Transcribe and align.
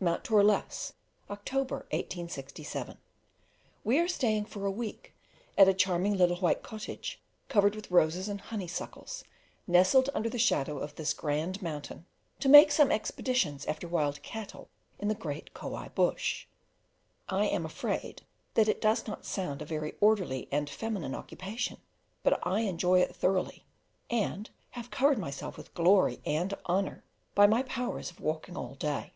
Mount 0.00 0.24
Torlesse, 0.24 0.94
October 1.30 1.86
1867. 1.92 2.98
We 3.84 4.00
are 4.00 4.08
staying 4.08 4.46
for 4.46 4.66
a 4.66 4.72
week 4.72 5.14
at 5.56 5.68
a 5.68 5.72
charming 5.72 6.14
little 6.16 6.34
white 6.38 6.64
cottage 6.64 7.22
covered 7.48 7.76
with 7.76 7.88
roses 7.92 8.28
and 8.28 8.40
honeysuckles, 8.40 9.22
nestled 9.68 10.10
under 10.16 10.28
the 10.28 10.36
shadow 10.36 10.78
of 10.78 10.96
this 10.96 11.14
grand 11.14 11.62
mountain, 11.62 12.06
to 12.40 12.48
make 12.48 12.72
some 12.72 12.90
expeditions 12.90 13.66
after 13.66 13.86
wild 13.86 14.20
cattle 14.24 14.68
in 14.98 15.06
the 15.06 15.14
great 15.14 15.54
Kowai 15.54 15.90
Bush. 15.90 16.48
I 17.28 17.44
am 17.46 17.64
afraid 17.64 18.22
that 18.54 18.66
it 18.68 18.80
does 18.80 19.06
not 19.06 19.24
sound 19.24 19.62
a 19.62 19.64
very 19.64 19.94
orderly 20.00 20.48
and 20.50 20.68
feminine 20.68 21.14
occupation, 21.14 21.78
but 22.24 22.44
I 22.44 22.62
enjoy 22.62 22.98
it 23.02 23.14
thoroughly, 23.14 23.64
and 24.10 24.50
have 24.70 24.90
covered 24.90 25.18
myself 25.18 25.56
with 25.56 25.72
glory 25.74 26.20
and 26.26 26.52
honour 26.68 27.04
by 27.36 27.46
my 27.46 27.62
powers 27.62 28.10
of 28.10 28.18
walking 28.18 28.56
all 28.56 28.74
day. 28.74 29.12